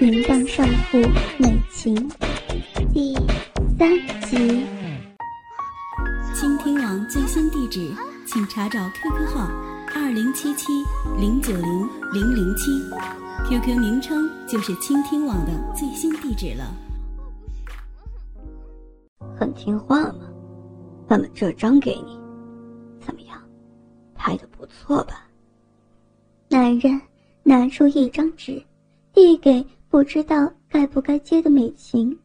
[0.00, 0.98] 淫荡少妇
[1.38, 1.94] 美琴
[2.92, 3.14] 第
[3.78, 3.88] 三
[4.22, 4.66] 集。
[6.34, 7.94] 倾听网最新地址，
[8.26, 9.48] 请查找 QQ 号
[9.94, 10.72] 二零七七
[11.16, 12.72] 零九零零零七
[13.48, 16.74] ，QQ 名称就是倾听网的最新地址了。
[19.38, 20.28] 很听话吗？
[21.06, 22.18] 那么这张给你，
[22.98, 23.40] 怎么样？
[24.16, 25.28] 拍的不错吧？
[26.48, 27.00] 男人
[27.44, 28.60] 拿出一张纸，
[29.12, 29.64] 递给
[29.94, 32.18] 不知道该不该接的美琴。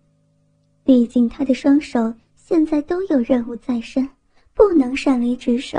[0.83, 4.09] 毕竟他的双手现在都有任务在身，
[4.55, 5.77] 不能擅离职守。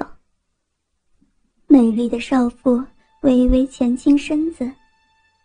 [1.67, 2.81] 美丽的少妇
[3.23, 4.71] 微微前倾身子，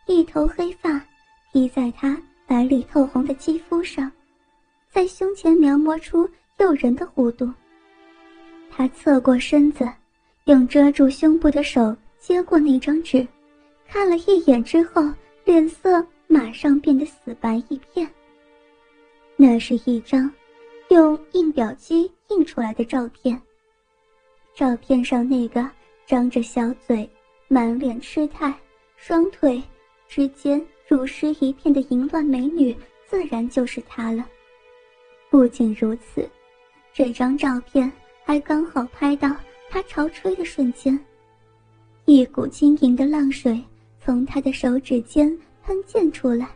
[0.05, 1.03] 一头黑发
[1.51, 2.15] 披在她
[2.45, 4.11] 白里透红的肌肤上，
[4.91, 7.51] 在胸前描摹出诱人的弧度。
[8.69, 9.83] 她侧过身子，
[10.43, 11.97] 用遮住胸部的手。
[12.19, 13.27] 接过那张纸，
[13.87, 15.01] 看了一眼之后，
[15.43, 18.09] 脸色马上变得死白一片。
[19.35, 20.31] 那是一张
[20.89, 23.39] 用印表机印出来的照片。
[24.53, 25.69] 照片上那个
[26.05, 27.09] 张着小嘴、
[27.47, 28.53] 满脸痴态、
[28.95, 29.61] 双腿
[30.07, 34.25] 之间乳湿一片的淫乱美女，自然就是她了。
[35.29, 36.29] 不仅如此，
[36.93, 37.91] 这张照片
[38.23, 39.35] 还刚好拍到
[39.69, 40.97] 她潮吹的瞬间。
[42.05, 43.61] 一股晶莹的浪水
[43.99, 45.35] 从他的手指间
[45.65, 46.47] 喷溅出来，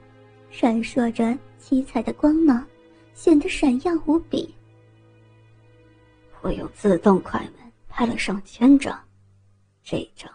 [0.52, 2.64] 闪烁着七彩的光芒，
[3.16, 4.54] 显得闪耀无比。
[6.42, 8.98] 我用自动快门拍了上千张，
[9.84, 10.32] 这张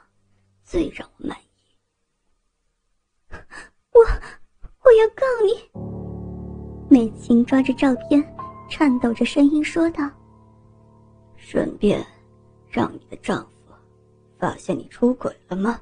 [0.64, 3.36] 最让我满意。
[3.92, 4.00] 我
[4.82, 5.70] 我要告你！
[6.90, 8.36] 美琴抓着照片，
[8.68, 10.10] 颤抖着声音说道
[11.38, 12.04] ：“顺便
[12.68, 13.72] 让你的丈夫。”
[14.36, 15.80] 发现你出轨了吗？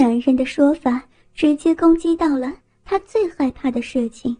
[0.00, 1.02] 男人的说法
[1.34, 2.50] 直接攻击到了
[2.86, 4.34] 她最害怕的事情。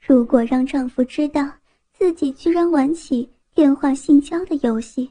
[0.00, 1.50] 如果让丈夫知道
[1.92, 5.10] 自己居然玩起电话性交的游戏，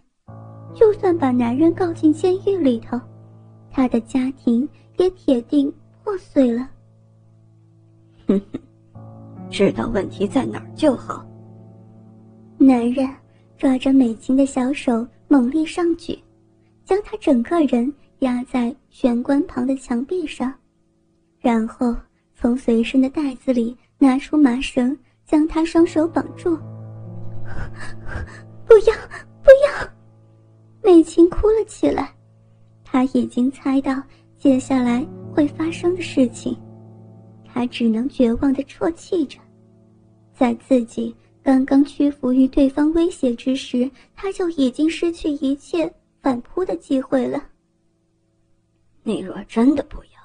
[0.74, 2.98] 就算把男人告进监狱里头，
[3.70, 4.66] 她的家庭
[4.96, 5.70] 也铁定
[6.02, 6.70] 破碎了。
[8.28, 8.60] 哼哼，
[9.50, 11.26] 知道问题在哪儿就好。
[12.58, 13.06] 男人。
[13.58, 16.18] 抓着美琴的小手，猛力上举，
[16.84, 20.54] 将她整个人压在玄关旁的墙壁上，
[21.40, 21.96] 然后
[22.36, 24.96] 从随身的袋子里拿出麻绳，
[25.26, 26.56] 将他双手绑住。
[28.68, 28.96] 不要，
[29.42, 29.90] 不要！
[30.84, 32.14] 美琴哭了起来，
[32.84, 34.02] 她已经猜到
[34.38, 35.04] 接下来
[35.34, 36.56] 会发生的事情，
[37.44, 39.40] 她只能绝望的啜泣着，
[40.34, 41.16] 在自己。
[41.44, 47.44] 刚刚屈服于对方威胁之时，她就已经失去一切反扑的机会了。
[49.04, 50.22] 你若真的不要，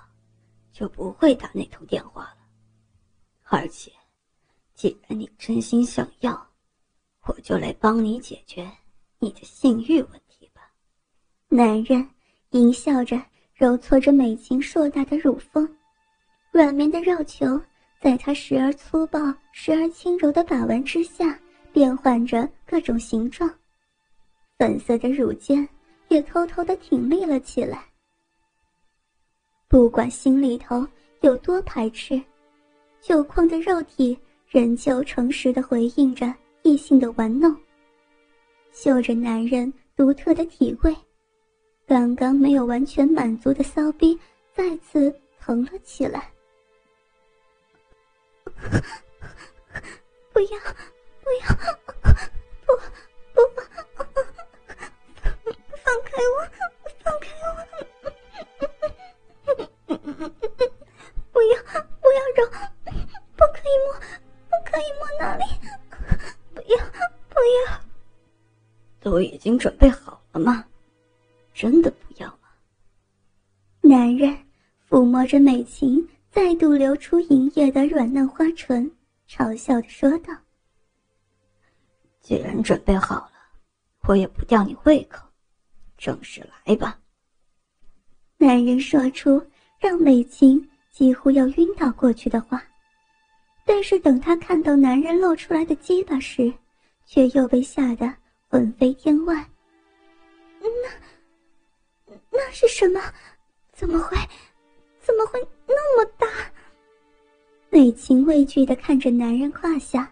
[0.73, 2.37] 就不会打那通电话了。
[3.45, 3.91] 而且，
[4.75, 6.47] 既然你真心想要，
[7.27, 8.71] 我就来帮你解决
[9.19, 10.71] 你的性欲问题吧。
[11.49, 12.09] 男人
[12.51, 13.21] 淫笑着
[13.55, 15.77] 揉搓着美琴硕大的乳峰，
[16.51, 17.61] 软绵的肉球。
[17.99, 19.19] 在他时而粗暴、
[19.53, 21.41] 时而轻柔的把玩之下，
[21.73, 23.51] 变换着各种形状。
[24.59, 25.67] 粉色的乳尖
[26.09, 27.87] 也偷偷的挺立了起来。
[29.77, 30.89] 不管心里头
[31.21, 32.19] 有多排斥，
[33.03, 37.55] 酒矿的肉体仍旧诚实的回应着异性的玩弄。
[38.73, 40.97] 嗅着男人独特的体味，
[41.87, 44.19] 刚刚没有完全满足的骚逼
[44.55, 46.33] 再次疼了起来。
[50.33, 50.59] 不要，
[51.21, 51.55] 不要，
[52.65, 52.73] 不，
[53.35, 53.43] 不，
[55.85, 56.49] 放开我，
[61.47, 61.63] 不要，
[62.01, 62.51] 不要揉，
[63.37, 63.95] 不可以摸，
[64.49, 65.45] 不可以摸那里！
[66.53, 66.77] 不要，
[67.29, 67.37] 不
[67.69, 67.81] 要！
[69.01, 70.65] 都已经准备好了吗？
[71.55, 72.49] 真的不要吗？
[73.81, 74.37] 男人
[74.89, 76.07] 抚摸着美琴。
[76.29, 78.91] 再度流出银液的软嫩花唇，
[79.27, 80.35] 嘲笑的说道
[82.21, 83.33] ：“既然准备好了，
[84.03, 85.27] 我也不吊你胃口，
[85.97, 87.01] 正式来吧。”
[88.37, 89.43] 男人说出
[89.81, 92.63] 让美琴几乎要晕倒过去的话，
[93.67, 96.51] 但是等他看到男人露出来的鸡巴时，
[97.05, 98.11] 却又被吓得
[98.49, 99.47] 魂飞天外。
[100.59, 102.99] 那，那是什么？
[103.75, 104.17] 怎么会？
[104.99, 106.27] 怎么会那么大？
[107.69, 110.11] 美琴畏惧的看着男人胯下，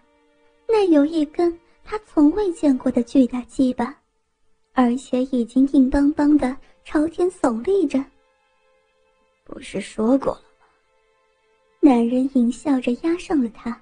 [0.67, 3.97] 那有一根她从未见过的巨大鸡巴，
[4.73, 8.05] 而且已经硬邦邦的朝天耸立着。
[9.43, 10.41] 不是说过了？
[11.85, 13.79] 男人淫笑着压上了她，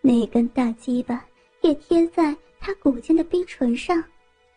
[0.00, 1.24] 那根大鸡巴
[1.60, 4.02] 也贴在她骨间的逼唇上，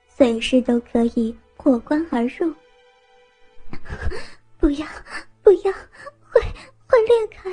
[0.08, 2.52] 随时都可以破关而入。
[4.58, 4.88] 不要，
[5.44, 5.72] 不要，
[6.31, 6.42] 会
[6.88, 7.52] 会裂开！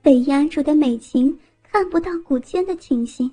[0.00, 3.30] 被压住的美琴看不到骨尖的情形，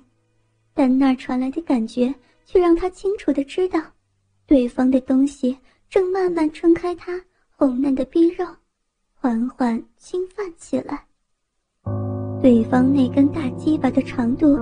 [0.74, 2.14] 但那传来的感觉
[2.44, 3.80] 却让她清楚的知道，
[4.46, 5.56] 对方的东西
[5.88, 7.18] 正慢慢撑开她
[7.62, 8.44] 红嫩的逼肉，
[9.14, 11.06] 缓缓侵犯起来。
[12.42, 14.56] 对方那根大鸡巴的长度，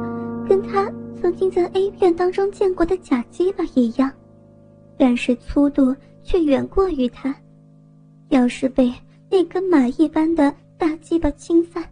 [0.47, 0.85] 跟他
[1.19, 4.12] 曾经在 A 片当中见过的假鸡巴一样，
[4.99, 7.35] 但是粗度却远过于他。
[8.29, 8.93] 要是被
[9.31, 11.82] 那根马一般的大鸡巴侵犯，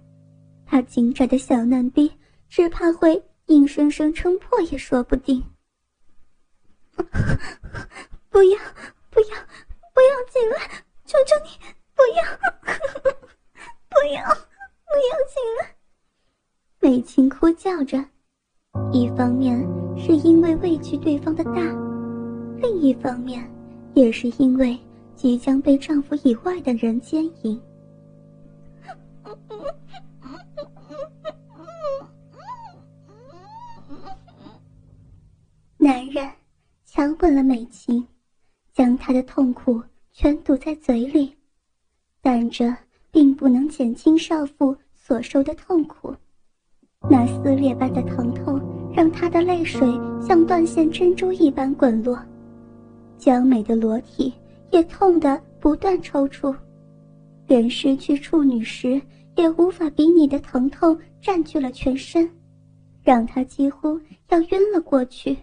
[0.67, 2.13] 他紧窄的小嫩逼
[2.51, 5.43] 只怕会硬生生撑破也说不定。
[8.29, 8.59] 不要，
[9.09, 9.37] 不要，
[9.95, 10.85] 不要进来！
[11.09, 11.49] 求求你，
[11.95, 12.23] 不要，
[13.89, 14.23] 不要，
[14.85, 15.75] 不要进来！
[16.81, 17.97] 美琴哭叫着，
[18.93, 19.59] 一方面
[19.97, 21.53] 是因为畏惧对方的大，
[22.59, 23.51] 另一方面
[23.95, 24.79] 也是因为
[25.17, 27.59] 即将被丈夫以外的人奸淫。
[35.79, 36.31] 男人
[36.85, 38.07] 强吻了美琴，
[38.75, 39.83] 将她的痛苦
[40.20, 41.32] 全堵在嘴里，
[42.20, 42.75] 但这
[43.12, 46.12] 并不能减轻少妇所受的痛苦。
[47.09, 48.61] 那撕裂般的疼痛
[48.93, 49.81] 让她的泪水
[50.20, 52.20] 像断线珍珠一般滚落，
[53.17, 54.35] 娇美的裸体
[54.73, 56.53] 也痛得不断抽搐，
[57.47, 59.00] 连失去处女时
[59.37, 62.29] 也无法比拟的疼痛占据了全身，
[63.05, 64.00] 让她几乎
[64.31, 65.38] 要晕了过去。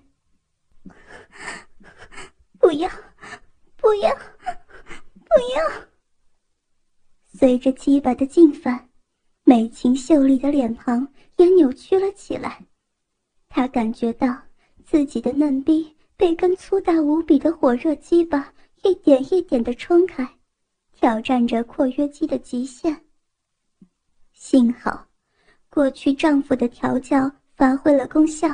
[2.60, 2.90] 不要，
[3.78, 4.14] 不要，
[5.36, 5.86] 不要！
[7.28, 8.88] 随着鸡巴的进犯，
[9.44, 11.06] 美琴秀丽的脸庞
[11.36, 12.66] 也扭曲了起来。
[13.50, 14.34] 她感觉到
[14.86, 18.54] 自己的嫩逼被根粗大无比的火热鸡巴
[18.84, 20.26] 一点一点的冲开，
[20.94, 23.04] 挑战着括约肌的极限。
[24.32, 25.06] 幸好，
[25.70, 28.48] 过去丈夫的调教发挥了功效，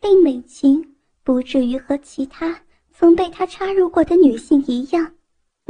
[0.00, 0.88] 令美琴。
[1.24, 2.60] 不至于和其他
[2.90, 5.14] 曾被他插入过的女性一样，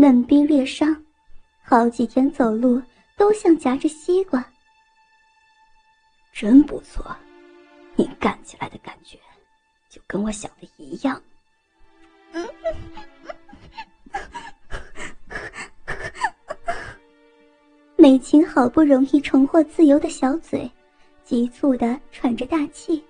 [0.02, 1.00] 嫩逼裂伤，
[1.62, 2.82] 好几天走路
[3.16, 4.44] 都像夹着西瓜。
[6.32, 7.16] 真不错，
[7.94, 9.16] 你干起来的感觉，
[9.88, 11.22] 就跟我想的一样。
[17.94, 20.68] 美琴好不容易重获自由的小嘴，
[21.22, 23.04] 急促的喘着大气，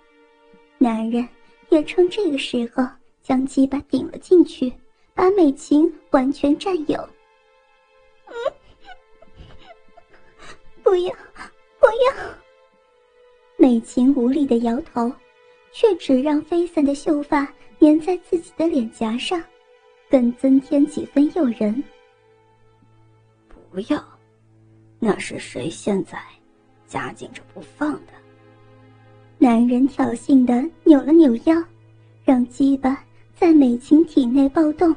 [0.77, 1.27] 男人。
[1.71, 2.87] 也趁这个时候
[3.23, 4.71] 将鸡巴顶了进去，
[5.14, 7.09] 把美琴完全占有。
[10.82, 11.14] 不要，
[11.79, 12.35] 不要！
[13.56, 15.11] 美琴无力的摇头，
[15.70, 17.47] 却只让飞散的秀发
[17.81, 19.43] 粘在自己的脸颊上，
[20.11, 21.82] 更增添几分诱人。
[23.49, 24.03] 不要，
[24.99, 26.19] 那是谁现在
[26.87, 28.12] 夹紧着不放的？
[29.38, 31.56] 男人挑衅的扭了扭腰，
[32.25, 33.03] 让鸡巴
[33.43, 34.94] 在美琴体内暴动。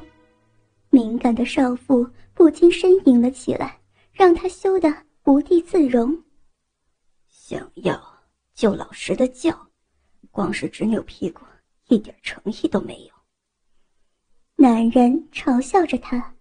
[0.90, 3.76] 敏感的少妇不禁呻吟了起来，
[4.12, 4.88] 让她羞得
[5.24, 6.16] 无地自容。
[7.26, 8.00] 想要
[8.54, 9.52] 就老实的叫，
[10.30, 11.42] 光是直扭屁股，
[11.88, 13.10] 一点诚意都没有。
[14.54, 16.32] 男人嘲笑着她，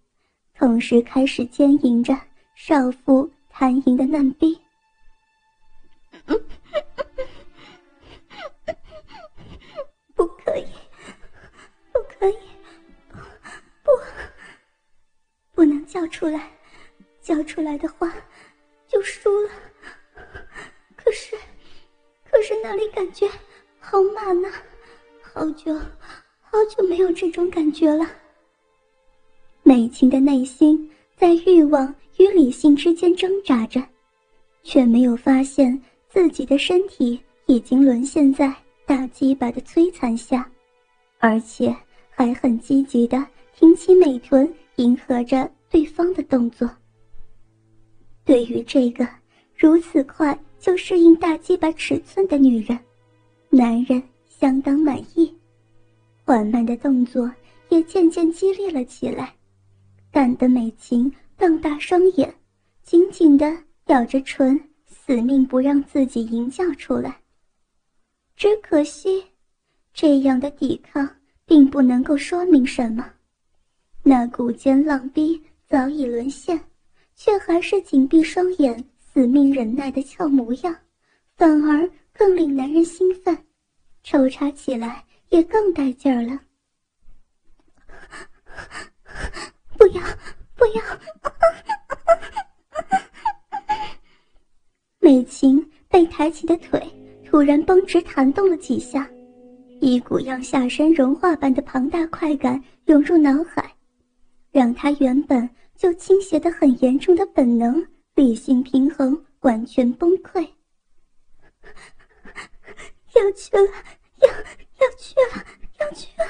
[0.54, 2.16] 同时开始奸淫着
[2.54, 4.56] 少妇弹淫的嫩逼。
[15.96, 16.52] 叫出来，
[17.22, 18.14] 叫出来的话
[18.86, 19.50] 就输了。
[20.98, 21.38] 可是，
[22.30, 23.26] 可是那里感觉
[23.80, 24.52] 好满呐，
[25.22, 25.74] 好久，
[26.42, 28.06] 好久没有这种感觉了。
[29.64, 33.82] 美琴的内心在欲望与理性之间挣扎着，
[34.64, 38.54] 却没有发现自己的身体已经沦陷在。
[38.86, 40.48] 大鸡巴的摧残下，
[41.20, 41.74] 而且
[42.10, 43.26] 还很积极的
[43.56, 46.70] 挺起美臀，迎合着对方的动作。
[48.24, 49.08] 对于这个
[49.56, 52.78] 如此快就适应大鸡巴尺寸的女人，
[53.50, 55.34] 男人相当满意，
[56.24, 57.32] 缓慢的动作
[57.70, 59.36] 也渐渐激烈了起来，
[60.12, 62.34] 干得美琴瞪大双眼，
[62.84, 63.56] 紧紧的
[63.88, 67.22] 咬着唇，死命不让自己吟叫出来。
[68.36, 69.24] 只可惜，
[69.94, 71.08] 这样的抵抗
[71.46, 73.10] 并不能够说明什么。
[74.04, 76.60] 那股尖浪逼早已沦陷，
[77.16, 80.76] 却还是紧闭双眼，死命忍耐的俏模样，
[81.36, 83.38] 反而更令男人兴奋，
[84.04, 86.40] 抽插起来也更带劲儿了。
[89.78, 90.02] 不要，
[90.56, 90.84] 不要！
[95.00, 96.82] 美琴被抬起的腿
[97.26, 99.10] 突然绷直弹动了几下，
[99.82, 103.65] 一股让下身融化般的庞大快感涌入脑海，
[104.56, 110.48] 让他原本就倾斜的很严重的本能理性平衡完全崩溃。
[113.14, 113.64] 要去了，
[114.22, 114.30] 要
[114.80, 115.44] 要去了，
[115.82, 116.26] 要去了！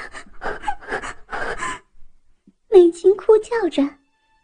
[2.72, 3.88] 美琴哭叫着，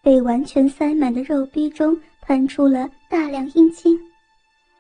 [0.03, 4.00] 被完全塞满的肉壁中喷出了大量阴茎。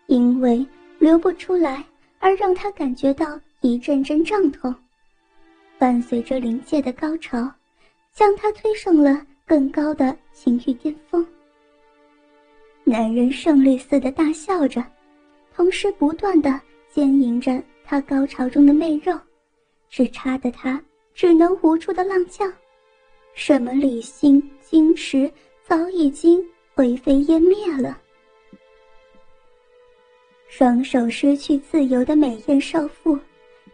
[0.05, 0.63] 因为
[0.99, 1.83] 流不出来，
[2.19, 4.75] 而让他感觉到一阵阵胀痛，
[5.79, 7.51] 伴随着临界的高潮，
[8.13, 11.25] 将他推上了更高的情欲巅峰。
[12.83, 14.83] 男人胜利似的大笑着，
[15.55, 19.17] 同时不断的奸淫着他高潮中的媚肉，
[19.89, 20.81] 只差的他
[21.13, 22.45] 只能无助的浪叫，
[23.33, 25.31] 什么理性矜持
[25.63, 27.97] 早已经灰飞烟灭了。
[30.47, 33.17] 双手失去自由的美艳少妇，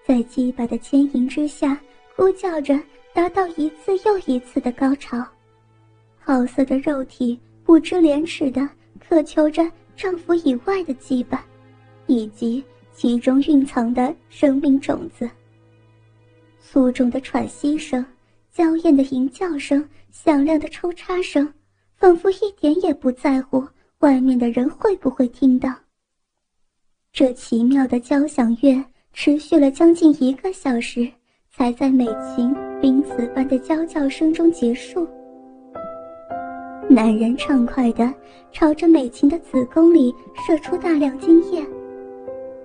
[0.03, 1.79] 在鸡巴的牵引之下，
[2.15, 2.79] 呼叫着
[3.17, 5.25] 达到一次又一次的高潮。
[6.19, 8.69] 好色的肉体不知廉耻的
[8.99, 11.39] 渴求着丈夫以外的羁绊，
[12.05, 15.27] 以及其中蕴藏的生命种子。
[16.59, 18.05] 粗重的喘息声、
[18.51, 21.51] 娇艳的吟叫声、响亮的抽插声，
[21.95, 23.67] 仿佛一点也不在乎
[24.01, 25.73] 外面的人会不会听到。
[27.11, 31.11] 这奇妙的交响乐持续了将近一个小时，
[31.49, 35.07] 才在美琴濒死般的娇叫声中结束。
[36.89, 38.13] 男人畅快地
[38.51, 40.13] 朝着美琴的子宫里
[40.45, 41.61] 射出大量精液，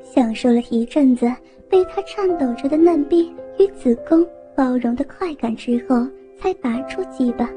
[0.03, 1.31] 享受了一阵子
[1.69, 6.07] 被她颤抖着的嫩逼与子宫包容的快感之后，
[6.39, 7.49] 才拔出鸡巴，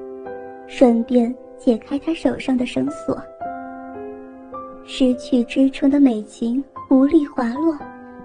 [0.67, 3.21] 顺便解开他手上的绳索。
[4.85, 6.63] 失去支撑的美琴。
[6.91, 7.75] 无力滑落，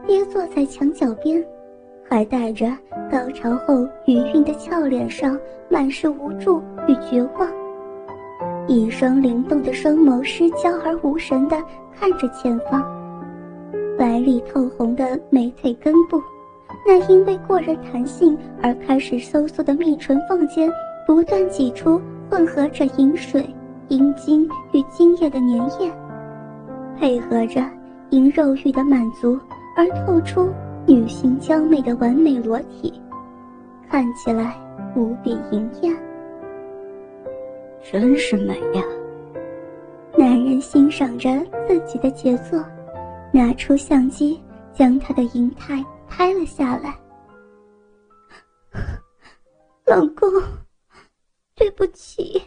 [0.07, 1.43] 跌坐在墙角边，
[2.11, 2.67] 还带着
[3.09, 5.39] 高潮后余韵的俏脸上
[5.69, 7.49] 满是无助与绝望，
[8.67, 11.57] 一双灵动的双眸失焦而无神地
[11.95, 12.85] 看着前方，
[13.97, 16.21] 白里透红的美腿根部，
[16.85, 20.69] 那因为过人弹性而开始收缩的蜜唇缝间，
[21.07, 23.49] 不断挤出混合着饮水、
[23.87, 25.93] 阴茎与精液的粘液，
[26.99, 27.65] 配合着。
[28.13, 29.39] 因肉欲的满足
[29.77, 30.51] 而透出
[30.91, 33.01] 女性娇美的完美裸体，
[33.89, 34.61] 看起来
[34.97, 35.97] 无比淫艳。
[37.81, 38.83] 真是美呀！
[40.19, 41.31] 男人欣赏着
[41.69, 42.61] 自己的杰作，
[43.33, 44.43] 拿出相机
[44.73, 46.93] 将她的银态拍了下来。
[49.87, 50.29] 老公，
[51.55, 52.43] 对不起。